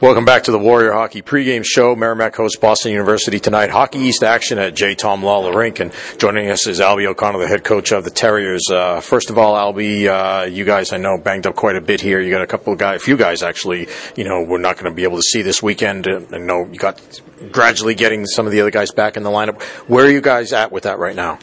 [0.00, 1.96] Welcome back to the Warrior Hockey pregame show.
[1.96, 3.68] Merrimack hosts Boston University tonight.
[3.68, 4.94] Hockey East action at J.
[4.94, 8.70] Thom Lawler Rink, and joining us is Albie O'Connell, the head coach of the Terriers.
[8.70, 12.00] Uh, first of all, Albie, uh, you guys I know banged up quite a bit
[12.00, 12.20] here.
[12.20, 13.88] You got a couple of guys, a few guys actually.
[14.14, 16.06] You know, we're not going to be able to see this weekend.
[16.06, 17.00] I know you got
[17.50, 19.60] gradually getting some of the other guys back in the lineup.
[19.88, 21.40] Where are you guys at with that right now?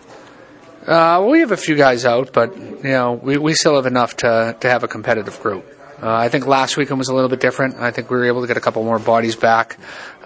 [0.88, 4.16] Uh, we have a few guys out, but you know, we, we still have enough
[4.18, 5.66] to to have a competitive group.
[6.02, 7.76] Uh, I think last weekend was a little bit different.
[7.78, 9.78] I think we were able to get a couple more bodies back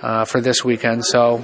[0.02, 1.06] uh, for this weekend.
[1.06, 1.44] So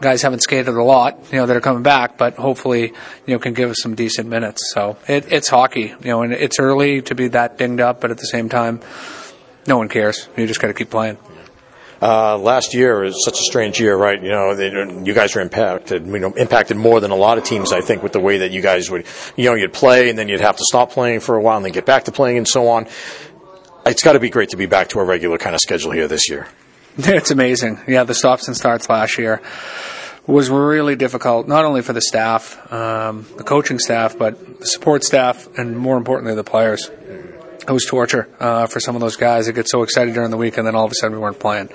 [0.00, 2.92] guys haven't skated a lot, you know, that are coming back, but hopefully,
[3.26, 4.72] you know, can give us some decent minutes.
[4.72, 8.10] So it, it's hockey, you know, and it's early to be that dinged up, but
[8.10, 8.80] at the same time,
[9.66, 10.28] no one cares.
[10.36, 11.18] You just got to keep playing.
[12.02, 14.22] Uh, last year was such a strange year, right?
[14.22, 14.68] You know, they,
[15.04, 18.02] you guys were impacted, you know, impacted more than a lot of teams, I think,
[18.02, 20.56] with the way that you guys would, you know, you'd play and then you'd have
[20.56, 22.88] to stop playing for a while and then get back to playing and so on
[23.86, 26.08] it's got to be great to be back to our regular kind of schedule here
[26.08, 26.48] this year.
[26.96, 27.80] It's amazing.
[27.88, 29.42] Yeah, the stops and starts last year
[30.26, 35.04] was really difficult, not only for the staff, um, the coaching staff, but the support
[35.04, 36.90] staff, and more importantly, the players.
[37.66, 39.46] It was torture uh, for some of those guys.
[39.46, 41.38] They get so excited during the week, and then all of a sudden we weren't
[41.38, 41.70] playing,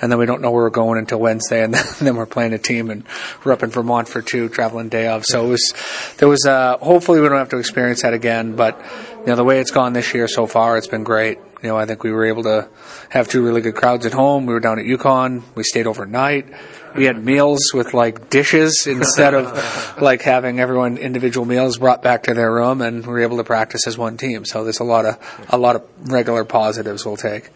[0.00, 2.58] and then we don't know where we're going until Wednesday, and then we're playing a
[2.58, 3.04] team, and
[3.44, 5.24] we're up in Vermont for two, traveling day of.
[5.24, 5.74] So it was,
[6.18, 6.44] there was.
[6.44, 8.82] Uh, hopefully, we don't have to experience that again, but
[9.20, 11.38] you know the way it's gone this year so far, it's been great.
[11.62, 12.68] You know, I think we were able to
[13.08, 14.44] have two really good crowds at home.
[14.46, 15.42] We were down at UConn.
[15.54, 16.46] We stayed overnight.
[16.94, 22.24] We had meals with like dishes instead of like having everyone individual meals brought back
[22.24, 24.44] to their room, and we were able to practice as one team.
[24.44, 27.50] So there's a lot of a lot of regular positives we'll take.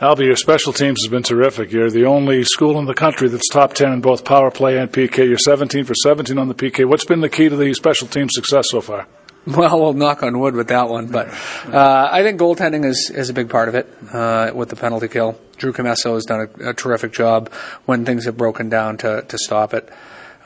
[0.00, 1.72] Albie, your special teams has been terrific.
[1.72, 4.90] You're the only school in the country that's top 10 in both power play and
[4.92, 5.18] PK.
[5.18, 6.84] You're 17 for 17 on the PK.
[6.84, 9.06] What's been the key to the special team success so far?
[9.56, 11.28] Well, we'll knock on wood with that one, but
[11.66, 15.06] uh, I think goaltending is, is a big part of it uh, with the penalty
[15.06, 15.38] kill.
[15.58, 17.52] Drew Commesso has done a, a, terrific job
[17.84, 19.86] when things have broken down to, to stop it.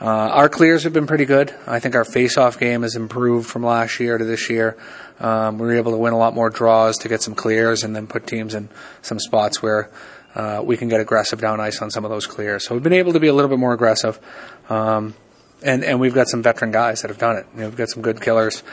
[0.01, 1.55] Uh, our clears have been pretty good.
[1.65, 4.77] I think our face-off game has improved from last year to this year.
[5.21, 7.95] Um, we were able to win a lot more draws to get some clears and
[7.95, 8.67] then put teams in
[9.01, 9.89] some spots where
[10.35, 12.65] uh, we can get aggressive down ice on some of those clears.
[12.65, 14.19] So we've been able to be a little bit more aggressive.
[14.69, 15.15] Um,
[15.61, 17.45] and and we've got some veteran guys that have done it.
[17.53, 18.63] You know, we've got some good killers.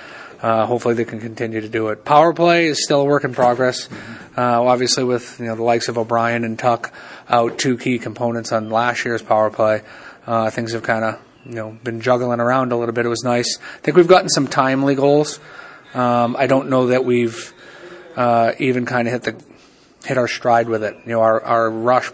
[0.40, 2.04] Uh, hopefully, they can continue to do it.
[2.04, 3.88] Power play is still a work in progress.
[4.36, 6.92] Uh, obviously, with you know the likes of O'Brien and Tuck
[7.28, 9.82] out, two key components on last year's power play,
[10.26, 13.06] uh, things have kind of you know been juggling around a little bit.
[13.06, 13.58] It was nice.
[13.58, 15.40] I think we've gotten some timely goals.
[15.94, 17.54] Um, I don't know that we've
[18.14, 20.96] uh, even kind of hit the hit our stride with it.
[21.06, 22.12] You know, our our rush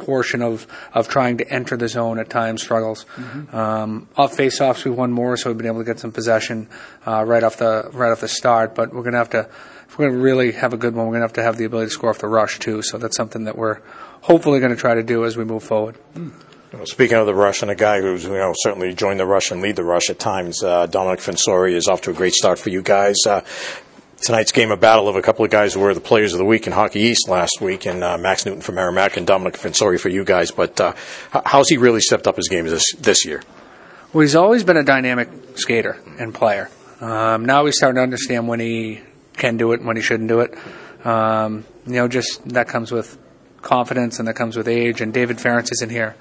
[0.00, 3.04] portion of, of trying to enter the zone at times struggles.
[3.16, 3.54] Mm-hmm.
[3.54, 6.68] Um, off faceoffs, we won more, so we've been able to get some possession
[7.06, 8.74] uh, right off the right off the start.
[8.74, 9.48] But we're going to have to,
[9.86, 11.56] if we're going to really have a good one, we're going to have to have
[11.56, 12.82] the ability to score off the rush too.
[12.82, 13.80] So that's something that we're
[14.22, 15.96] hopefully going to try to do as we move forward.
[16.14, 16.32] Mm.
[16.72, 19.50] Well, speaking of the rush, and a guy who's you know certainly joined the rush
[19.50, 22.60] and lead the rush at times, uh, Domenick Fensore is off to a great start
[22.60, 23.16] for you guys.
[23.26, 23.40] Uh,
[24.20, 26.44] tonight's game a battle of a couple of guys who were the players of the
[26.44, 29.98] week in Hockey East last week, and uh, Max Newton from Merrimack and Domenick Fensore
[29.98, 30.50] for you guys.
[30.50, 30.94] But uh,
[31.44, 33.42] how's he really stepped up his game this this year?
[34.12, 36.68] Well, he's always been a dynamic skater and player.
[37.00, 39.00] Um, now he's starting to understand when he
[39.34, 40.54] can do it and when he shouldn't do it.
[41.06, 43.16] Um, you know, just that comes with
[43.62, 45.00] confidence and that comes with age.
[45.00, 46.16] And David Farrance isn't here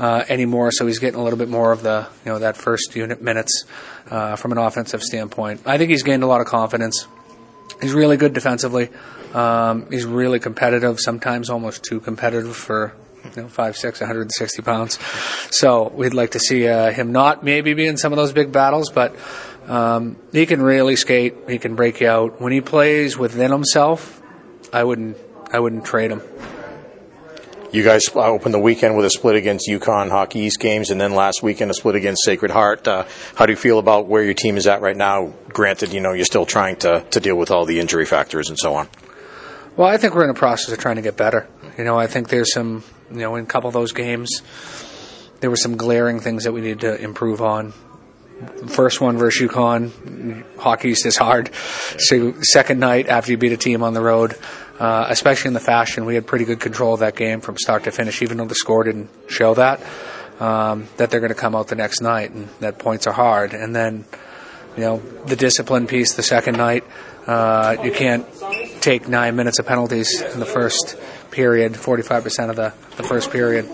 [0.00, 2.96] uh, anymore, so he's getting a little bit more of the you know that first
[2.96, 3.64] unit minutes
[4.10, 5.60] uh, from an offensive standpoint.
[5.66, 7.06] I think he's gained a lot of confidence.
[7.82, 8.88] He's really good defensively.
[9.34, 12.94] Um, he's really competitive, sometimes almost too competitive for
[13.36, 14.98] you know, 5'6", 160 pounds.
[15.50, 18.50] So we'd like to see uh, him not maybe be in some of those big
[18.50, 19.14] battles, but
[19.68, 21.34] um, he can really skate.
[21.48, 22.40] He can break you out.
[22.40, 24.20] When he plays within himself,
[24.72, 25.16] I wouldn't
[25.52, 26.22] I wouldn't trade him.
[27.72, 31.14] You guys opened the weekend with a split against UConn Hockey East games, and then
[31.14, 32.88] last weekend a split against Sacred Heart.
[32.88, 33.04] Uh,
[33.36, 35.32] how do you feel about where your team is at right now?
[35.50, 38.58] Granted, you know you're still trying to to deal with all the injury factors and
[38.58, 38.88] so on.
[39.76, 41.48] Well, I think we're in a process of trying to get better.
[41.78, 44.42] You know, I think there's some, you know, in a couple of those games,
[45.38, 47.72] there were some glaring things that we need to improve on.
[48.66, 51.54] First one versus UConn, Hockey East is hard.
[51.98, 54.36] So second night after you beat a team on the road,
[54.80, 56.06] uh, especially in the fashion.
[56.06, 58.54] We had pretty good control of that game from start to finish, even though the
[58.54, 59.80] score didn't show that.
[60.40, 63.52] Um, that they're going to come out the next night, and that points are hard.
[63.52, 64.06] And then,
[64.74, 66.82] you know, the discipline piece the second night.
[67.26, 68.26] Uh, you can't
[68.80, 70.96] take nine minutes of penalties in the first
[71.30, 73.68] period, 45% of the, the first period.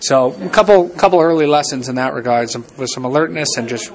[0.00, 3.92] So a couple couple early lessons in that regard, some, with some alertness and just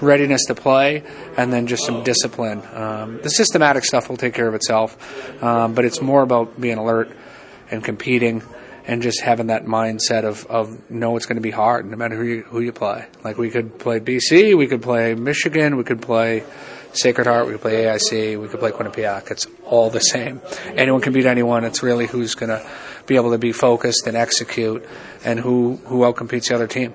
[0.00, 1.02] readiness to play,
[1.36, 2.62] and then just some discipline.
[2.72, 6.78] Um, the systematic stuff will take care of itself, um, but it's more about being
[6.78, 7.10] alert
[7.70, 8.42] and competing
[8.86, 12.16] and just having that mindset of, of know it's going to be hard no matter
[12.16, 13.06] who you, who you play.
[13.22, 16.42] Like we could play BC, we could play Michigan, we could play
[16.92, 19.30] Sacred Heart, we could play AIC, we could play Quinnipiac.
[19.30, 20.40] It's all the same.
[20.74, 21.64] Anyone can beat anyone.
[21.64, 22.68] It's really who's going to
[23.06, 24.86] be able to be focused and execute
[25.24, 26.94] and who, who outcompetes the other team.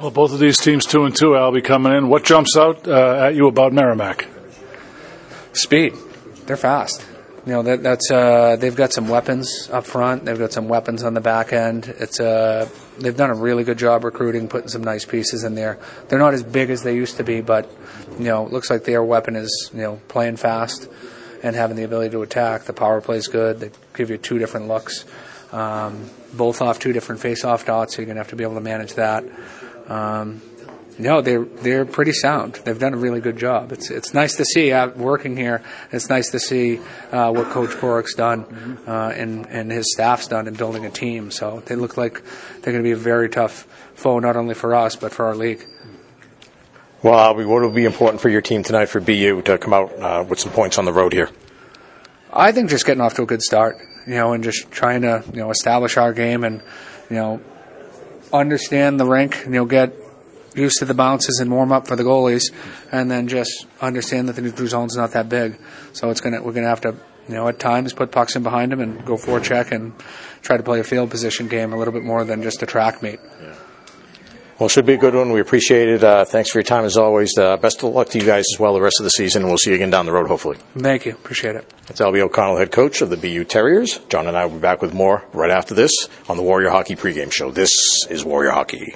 [0.00, 2.08] Well, both of these teams, two and two, Albie coming in.
[2.08, 4.26] What jumps out uh, at you about Merrimack?
[5.52, 5.94] Speed.
[6.46, 7.06] They're fast.
[7.44, 10.24] You know that that's uh, they've got some weapons up front.
[10.24, 11.92] They've got some weapons on the back end.
[11.98, 12.68] It's uh,
[13.00, 15.80] they've done a really good job recruiting, putting some nice pieces in there.
[16.08, 17.68] They're not as big as they used to be, but
[18.16, 20.88] you know, it looks like their weapon is you know playing fast
[21.42, 22.62] and having the ability to attack.
[22.62, 23.58] The power play is good.
[23.58, 25.04] They give you two different looks,
[25.50, 27.96] um, both off two different face-off dots.
[27.96, 29.24] So you're gonna have to be able to manage that.
[29.88, 30.40] Um,
[30.98, 32.54] no, they're they're pretty sound.
[32.64, 33.72] They've done a really good job.
[33.72, 35.62] It's it's nice to see uh, working here.
[35.90, 36.80] It's nice to see
[37.10, 41.30] uh, what Coach Borek's done uh, and and his staff's done in building a team.
[41.30, 42.22] So they look like
[42.60, 45.34] they're going to be a very tough foe, not only for us but for our
[45.34, 45.64] league.
[47.02, 49.92] Well, Albie, what will be important for your team tonight for BU to come out
[49.98, 51.30] uh, with some points on the road here?
[52.32, 55.24] I think just getting off to a good start, you know, and just trying to
[55.32, 56.62] you know establish our game and
[57.10, 57.40] you know
[58.32, 59.94] understand the rink, And you know, get
[60.54, 62.52] used to the bounces and warm up for the goalies,
[62.90, 65.58] and then just understand that the neutral zone's is not that big.
[65.92, 66.94] So it's gonna we're gonna have to
[67.28, 69.92] you know at times put pucks in behind them and go forecheck and
[70.42, 73.02] try to play a field position game a little bit more than just a track
[73.02, 73.20] meet.
[74.58, 75.32] Well, it should be a good one.
[75.32, 76.04] We appreciate it.
[76.04, 77.36] Uh, thanks for your time as always.
[77.36, 79.44] Uh, best of luck to you guys as well the rest of the season.
[79.46, 80.56] We'll see you again down the road, hopefully.
[80.78, 81.12] Thank you.
[81.12, 81.68] Appreciate it.
[81.88, 83.98] That's Albie O'Connell, head coach of the BU Terriers.
[84.08, 85.90] John and I will be back with more right after this
[86.28, 87.50] on the Warrior Hockey pregame show.
[87.50, 87.70] This
[88.08, 88.94] is Warrior Hockey.